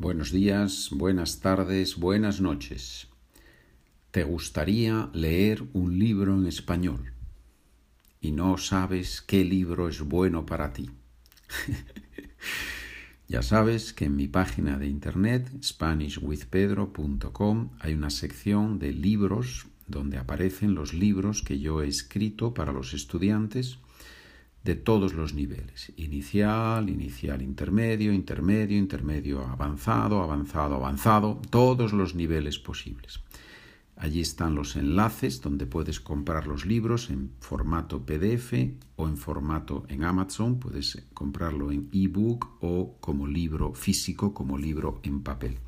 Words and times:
Buenos 0.00 0.32
días, 0.32 0.88
buenas 0.92 1.40
tardes, 1.40 1.98
buenas 1.98 2.40
noches. 2.40 3.08
¿Te 4.10 4.24
gustaría 4.24 5.10
leer 5.12 5.62
un 5.74 5.98
libro 5.98 6.34
en 6.34 6.46
español 6.46 7.12
y 8.18 8.32
no 8.32 8.56
sabes 8.56 9.20
qué 9.20 9.44
libro 9.44 9.90
es 9.90 10.00
bueno 10.00 10.46
para 10.46 10.72
ti? 10.72 10.88
ya 13.28 13.42
sabes 13.42 13.92
que 13.92 14.06
en 14.06 14.16
mi 14.16 14.26
página 14.26 14.78
de 14.78 14.86
internet 14.86 15.50
SpanishWithPedro.com 15.62 17.72
hay 17.78 17.92
una 17.92 18.08
sección 18.08 18.78
de 18.78 18.94
libros 18.94 19.66
donde 19.86 20.16
aparecen 20.16 20.74
los 20.74 20.94
libros 20.94 21.42
que 21.42 21.58
yo 21.58 21.82
he 21.82 21.88
escrito 21.88 22.54
para 22.54 22.72
los 22.72 22.94
estudiantes 22.94 23.80
de 24.64 24.74
todos 24.74 25.14
los 25.14 25.34
niveles. 25.34 25.92
Inicial, 25.96 26.88
inicial, 26.88 27.42
intermedio, 27.42 28.12
intermedio, 28.12 28.76
intermedio, 28.76 29.46
avanzado, 29.46 30.22
avanzado, 30.22 30.76
avanzado, 30.76 31.40
todos 31.50 31.92
los 31.92 32.14
niveles 32.14 32.58
posibles. 32.58 33.20
Allí 33.96 34.20
están 34.20 34.54
los 34.54 34.76
enlaces 34.76 35.42
donde 35.42 35.66
puedes 35.66 36.00
comprar 36.00 36.46
los 36.46 36.64
libros 36.64 37.10
en 37.10 37.32
formato 37.38 38.06
PDF 38.06 38.54
o 38.96 39.06
en 39.06 39.18
formato 39.18 39.84
en 39.88 40.04
Amazon. 40.04 40.58
Puedes 40.58 41.04
comprarlo 41.12 41.70
en 41.70 41.90
ebook 41.92 42.48
o 42.60 42.96
como 43.00 43.26
libro 43.26 43.74
físico, 43.74 44.32
como 44.32 44.56
libro 44.56 45.00
en 45.02 45.22
papel. 45.22 45.58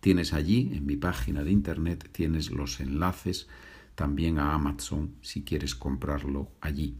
Tienes 0.00 0.32
allí, 0.32 0.70
en 0.72 0.86
mi 0.86 0.96
página 0.96 1.44
de 1.44 1.52
internet, 1.52 2.08
tienes 2.12 2.50
los 2.50 2.80
enlaces 2.80 3.46
también 3.94 4.38
a 4.38 4.54
Amazon 4.54 5.14
si 5.20 5.42
quieres 5.44 5.74
comprarlo 5.74 6.50
allí. 6.62 6.96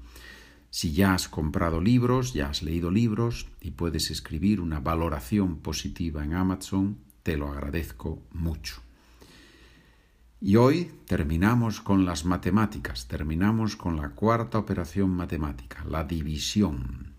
Si 0.75 0.95
ya 0.95 1.13
has 1.13 1.29
comprado 1.29 1.83
libros, 1.83 2.33
ya 2.33 2.49
has 2.49 2.63
leído 2.63 2.91
libros 2.91 3.47
y 3.61 3.73
puedes 3.73 4.11
escribir 4.11 4.59
una 4.59 4.81
valoración 4.81 5.59
positiva 5.59 6.25
en 6.25 6.33
Amazon, 6.33 6.97
te 7.23 7.37
lo 7.37 7.49
agradezco 7.53 8.23
mucho. 8.31 8.81
Y 10.41 10.57
hoy 10.57 10.91
terminamos 11.07 11.83
con 11.83 12.07
las 12.07 12.25
matemáticas, 12.25 13.07
terminamos 13.07 13.77
con 13.77 13.99
la 13.99 14.13
cuarta 14.15 14.57
operación 14.57 15.11
matemática, 15.11 15.85
la 15.85 16.05
división. 16.05 17.17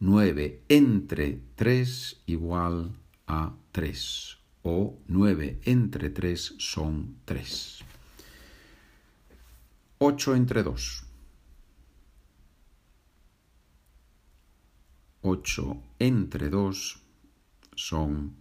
9 0.00 0.64
entre 0.68 1.40
3 1.54 2.24
igual 2.26 2.92
a 3.26 3.54
3 3.72 4.38
o 4.62 4.98
9 5.08 5.60
entre 5.64 6.10
3 6.10 6.56
son 6.58 7.16
3. 7.24 7.78
8 10.00 10.34
entre 10.36 10.62
2 10.62 11.03
8 15.26 15.82
entre 16.00 16.50
2 16.50 16.98
son 17.74 18.36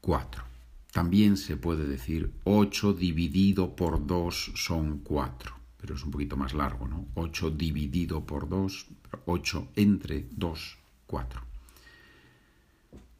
4. 0.00 0.42
También 0.90 1.36
se 1.36 1.58
puede 1.58 1.86
decir 1.86 2.32
8 2.44 2.94
dividido 2.94 3.76
por 3.76 4.06
2 4.06 4.52
son 4.56 5.00
4, 5.00 5.54
pero 5.76 5.94
es 5.94 6.02
un 6.02 6.10
poquito 6.10 6.38
más 6.38 6.54
largo, 6.54 6.88
¿no? 6.88 7.06
8 7.14 7.50
dividido 7.50 8.24
por 8.24 8.48
2, 8.48 8.86
8 9.26 9.68
entre 9.76 10.26
2, 10.30 10.78
4. 11.06 11.40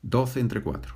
12 0.00 0.40
entre 0.40 0.62
4. 0.62 0.94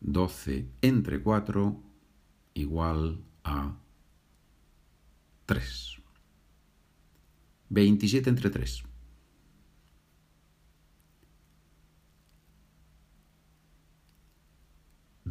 12 0.00 0.66
entre 0.82 1.22
4 1.22 1.80
igual 2.54 3.20
a 3.44 3.76
3. 5.46 6.02
27 7.68 8.30
entre 8.30 8.50
3. 8.50 8.84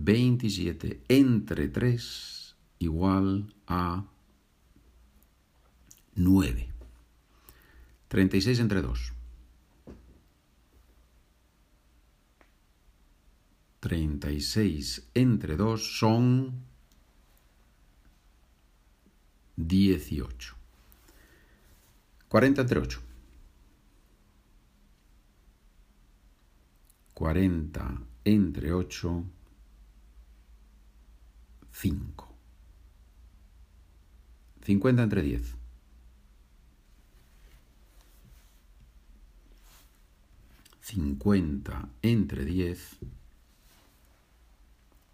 Veintisiete 0.08 1.02
entre 1.08 1.68
tres 1.68 2.56
igual 2.78 3.56
a 3.66 4.06
nueve. 6.14 6.70
Treinta 8.08 8.38
y 8.38 8.42
seis 8.42 8.60
entre 8.60 8.84
dos. 8.84 9.14
Treinta 13.80 14.30
y 14.30 14.42
seis 14.42 15.10
entre 15.16 15.58
dos 15.58 15.98
son 15.98 16.54
18. 19.58 20.56
40 22.28 22.62
entre 22.62 22.80
8. 22.80 23.02
40 27.14 28.02
entre 28.26 28.74
8, 28.74 29.24
5. 31.72 32.36
50 34.62 35.04
entre 35.04 35.22
10. 35.22 35.56
50 40.82 41.90
entre 42.04 42.46
10 42.46 42.98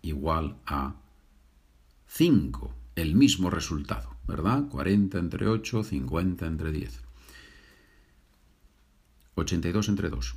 igual 0.02 0.58
a 0.66 0.96
5, 2.08 2.74
el 3.02 3.16
mismo 3.16 3.50
resultado. 3.50 4.12
¿verdad? 4.32 4.70
40 4.70 5.20
entre 5.20 5.48
8, 5.48 5.84
50 5.84 6.46
entre 6.46 6.72
10. 6.72 7.02
82 9.36 9.90
entre 9.90 10.10
2. 10.10 10.36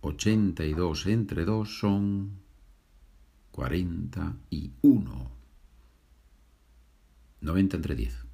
82 0.00 1.06
entre 1.06 1.44
2 1.44 1.78
son 1.78 2.40
41. 3.50 5.30
90 7.40 7.76
entre 7.76 7.94
10. 7.96 8.24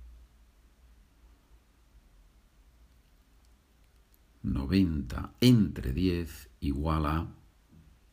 90 4.43 5.33
entre 5.41 5.93
10 5.95 6.51
igual 6.61 7.07
a 7.07 7.27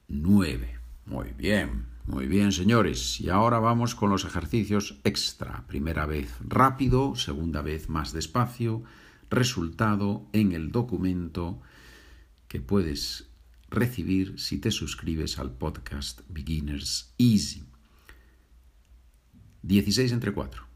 9. 0.07 0.80
Muy 1.05 1.33
bien. 1.37 1.87
Muy 2.05 2.25
bien, 2.25 2.51
señores. 2.51 3.21
Y 3.21 3.29
ahora 3.29 3.59
vamos 3.59 3.95
con 3.95 4.09
los 4.09 4.25
ejercicios 4.25 4.99
extra. 5.03 5.65
Primera 5.67 6.05
vez 6.05 6.35
rápido, 6.41 7.15
segunda 7.15 7.61
vez 7.61 7.89
más 7.89 8.11
despacio. 8.11 8.83
Resultado 9.29 10.27
en 10.33 10.51
el 10.51 10.71
documento 10.71 11.61
que 12.47 12.59
puedes 12.59 13.29
recibir 13.69 14.39
si 14.39 14.57
te 14.57 14.71
suscribes 14.71 15.39
al 15.39 15.51
podcast 15.51 16.21
Beginners 16.27 17.13
Easy. 17.17 17.63
16 19.61 20.11
entre 20.11 20.33
4. 20.33 20.67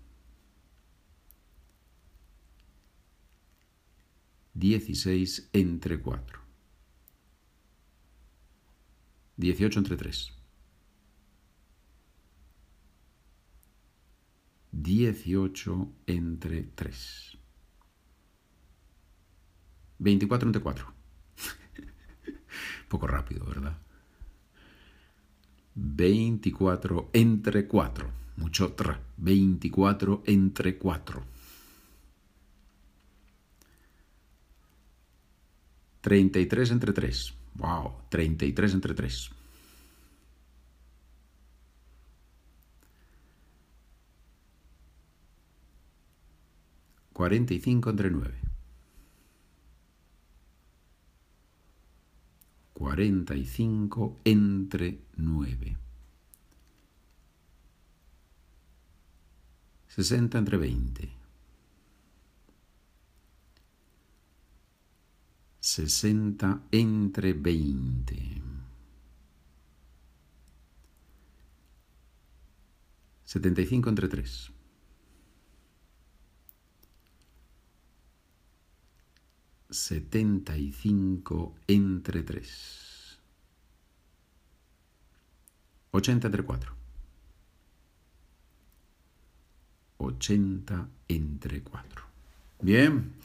16 4.54 5.50
entre 5.52 6.00
4. 6.00 6.45
18 9.38 9.80
entre 9.80 9.98
3. 9.98 10.34
18 14.72 15.94
entre 16.08 16.64
3. 16.64 17.38
24 20.00 20.48
entre 20.48 20.62
4. 20.62 20.94
Poco 22.90 23.08
rápido, 23.08 23.46
¿verdad? 23.46 23.78
24 25.76 27.10
entre 27.14 27.68
4. 27.68 28.10
Mucho 28.38 28.74
tra. 28.74 29.02
24 29.18 30.24
entre 30.26 30.78
4. 30.78 31.24
33 36.02 36.72
entre 36.72 36.94
3. 36.94 37.45
Wow, 37.56 38.02
33 38.10 38.74
entre 38.74 38.94
3. 38.94 39.32
45 47.16 47.90
entre 47.90 48.10
9. 48.12 48.34
45 52.74 54.20
entre 54.26 55.00
9. 55.16 55.78
60 59.88 60.38
entre 60.38 60.58
20. 60.58 61.25
60 65.66 66.62
entre 66.70 67.34
20. 67.34 68.16
Setenta 73.24 73.62
y 73.62 73.66
cinco 73.66 73.90
entre 73.90 74.08
tres. 74.08 74.52
Setenta 79.72 80.56
y 80.56 80.72
cinco 80.72 81.56
entre 81.68 82.22
tres. 82.22 83.18
Ochenta 85.90 86.28
entre 86.28 86.44
cuatro. 86.44 86.76
Ochenta 89.98 90.88
entre 91.08 91.64
cuatro. 91.64 92.04
Bien. 92.62 93.16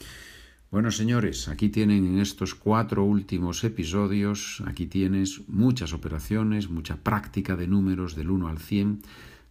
Bueno, 0.71 0.93
señores, 0.93 1.49
aquí 1.49 1.69
tienen 1.69 2.07
en 2.07 2.21
estos 2.21 2.55
cuatro 2.55 3.03
últimos 3.03 3.65
episodios, 3.65 4.63
aquí 4.67 4.87
tienes 4.87 5.49
muchas 5.49 5.93
operaciones, 5.93 6.71
mucha 6.71 6.95
práctica 7.03 7.57
de 7.57 7.67
números 7.67 8.15
del 8.15 8.31
1 8.31 8.47
al 8.47 8.59
100 8.59 9.03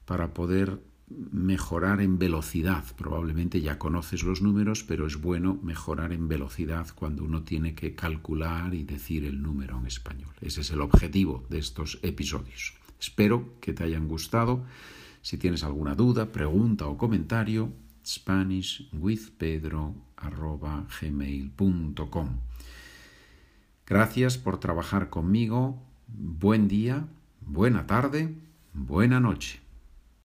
para 0.06 0.34
poder 0.34 0.80
mejorar 1.10 2.00
en 2.00 2.20
velocidad. 2.20 2.86
Probablemente 2.96 3.60
ya 3.60 3.78
conoces 3.78 4.24
los 4.24 4.42
números, 4.42 4.86
pero 4.86 5.08
es 5.08 5.20
bueno 5.20 5.60
mejorar 5.62 6.14
en 6.14 6.30
velocidad 6.30 6.88
cuando 6.96 7.26
uno 7.26 7.44
tiene 7.44 7.76
que 7.76 7.96
calcular 7.96 8.74
y 8.74 8.84
decir 8.84 9.26
el 9.26 9.42
número 9.42 9.78
en 9.78 9.88
español. 9.88 10.32
Ese 10.40 10.62
es 10.62 10.72
el 10.72 10.80
objetivo 10.80 11.46
de 11.50 11.60
estos 11.60 12.00
episodios. 12.02 12.76
Espero 12.98 13.56
que 13.60 13.74
te 13.74 13.84
hayan 13.84 14.08
gustado. 14.08 14.64
Si 15.22 15.38
tienes 15.38 15.66
alguna 15.66 15.96
duda, 15.96 16.32
pregunta 16.32 16.88
o 16.88 16.98
comentario, 16.98 17.74
spanishwithpedro.gmail.com 20.20 22.28
Gracias 23.86 24.38
por 24.38 24.60
trabajar 24.60 25.10
conmigo. 25.10 25.82
Buen 26.08 26.68
día, 26.68 27.08
buena 27.42 27.88
tarde, 27.88 28.36
buena 28.74 29.20
noche. 29.20 29.60